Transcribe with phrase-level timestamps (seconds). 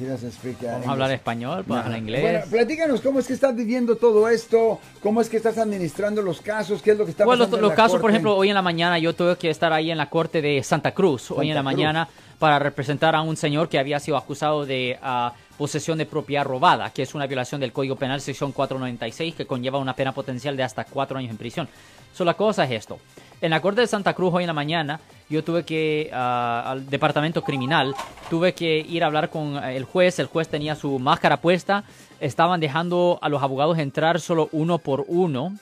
[0.00, 2.22] Vamos a hablar español, podemos hablar inglés.
[2.22, 6.40] Bueno, platícanos cómo es que estás viviendo todo esto, cómo es que estás administrando los
[6.40, 7.56] casos, qué es lo que está bueno, pasando.
[7.56, 8.14] Los, en la casos, por corte?
[8.14, 10.92] ejemplo, hoy en la mañana yo tuve que estar ahí en la corte de Santa
[10.92, 11.76] Cruz, hoy en la Santa Cruz.
[11.76, 12.08] mañana,
[12.38, 16.90] para representar a un señor que había sido acusado de ah, posesión de propiedad robada,
[16.90, 20.62] que es una violación del Código Penal, sección 496, que conlleva una pena potencial de
[20.62, 21.68] hasta cuatro años en prisión.
[22.14, 23.00] So, la cosa es esto.
[23.40, 24.98] En la corte de Santa Cruz hoy en la mañana,
[25.28, 27.94] yo tuve que, ah, al departamento criminal,
[28.28, 30.18] tuve que ir a hablar con eh, el juez.
[30.18, 31.84] El juez tenía su máscara puesta.
[32.18, 35.52] Estaban dejando a los abogados entrar solo uno por uno.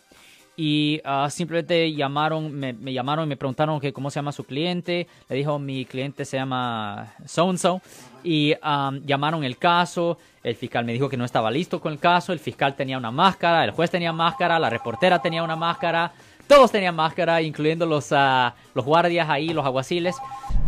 [0.57, 4.45] Y ah, simplemente llamaron, me, me llamaron y me preguntaron que cómo se llama su
[4.45, 5.07] cliente.
[5.29, 7.83] Le dijo, mi cliente se llama so and so.
[8.25, 10.17] Y ah, llamaron el caso.
[10.43, 12.33] El fiscal me dijo que no estaba listo con el caso.
[12.33, 13.65] El fiscal tenía una máscara.
[13.65, 14.59] El juez tenía máscara.
[14.59, 16.11] La reportera tenía una máscara.
[16.47, 20.17] Todos tenían máscara, incluyendo los, ah, los guardias ahí, los aguaciles.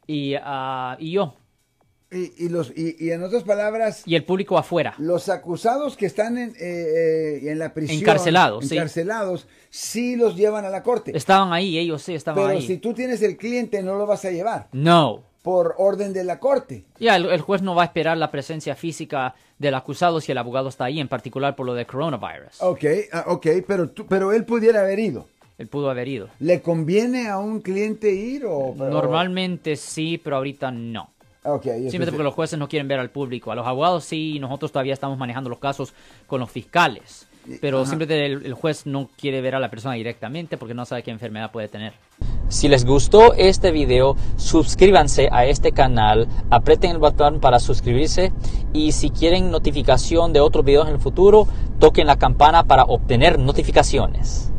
[0.06, 1.34] y, ah, y yo
[2.10, 4.94] Y, y los, y, y en otras palabras, y el público afuera.
[4.98, 8.00] los acusados que están en, eh, eh, en la prisión.
[8.00, 8.76] Encarcelados, sí.
[8.76, 11.12] Encarcelados, sí los llevan a la corte.
[11.18, 12.66] Estaban ahí, ellos sí estaban Pero ahí.
[12.66, 15.24] si tú tienes el cliente, no lo vas a llevar No.
[15.42, 16.86] por orden de la corte.
[16.98, 20.38] Ya, el, el juez no va a esperar la presencia física del acusado si el
[20.38, 22.62] abogado está ahí, en particular por lo de coronavirus.
[22.62, 25.28] Ok, ah, ok, pero, tú, pero él pudiera haber ido.
[25.58, 26.30] Él pudo haber ido.
[26.40, 28.74] ¿Le conviene a un cliente ir o...?
[28.78, 31.10] pero- Normalmente sí, pero ahorita no.
[31.48, 33.52] Ok, y Simplemente porque los jueces no quieren ver al público.
[33.52, 35.94] A los abogados sí, y nosotros todavía estamos manejando los casos
[36.28, 37.28] con los fiscales.
[37.62, 37.90] Pero Ajá.
[37.90, 41.12] simplemente el, el juez no quiere ver a la persona directamente porque no sabe qué
[41.12, 41.94] enfermedad puede tener.
[42.50, 48.34] Si les gustó este video, suscríbanse a este canal, aprieten el botón para suscribirse
[48.74, 51.48] y si quieren notificación de otros videos en el futuro,
[51.80, 54.52] toquen la campana para obtener notificaciones.